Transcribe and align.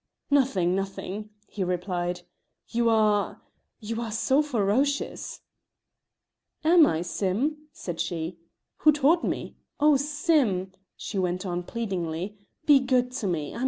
"Nothing, 0.31 0.73
nothing," 0.73 1.29
he 1.47 1.63
replied; 1.63 2.21
"you 2.69 2.89
are 2.89 3.39
you 3.79 4.01
are 4.01 4.09
so 4.11 4.41
ferocious." 4.41 5.41
"Am 6.63 6.87
I, 6.87 7.03
Sim?" 7.03 7.67
said 7.71 7.99
she. 7.99 8.39
"Who 8.77 8.91
taught 8.91 9.23
me? 9.23 9.57
Oh, 9.79 9.97
Sim," 9.97 10.71
she 10.97 11.19
went 11.19 11.45
on, 11.45 11.61
pleadingly, 11.61 12.35
"be 12.65 12.79
good 12.79 13.11
to 13.11 13.27
me. 13.27 13.55